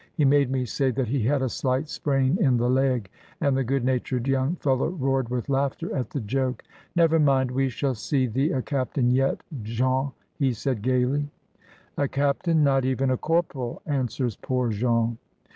[0.15, 3.07] "He made me say that he had a slight sprain in the leg,"
[3.39, 6.63] and the good natured young fellow roared with laughter at the joke.
[6.95, 11.29] "Never mind, we shall see thee a captain yet, Jean!" he said gaily.
[11.99, 12.63] "A captain!
[12.63, 15.19] not even a corporal," answers poor Jean.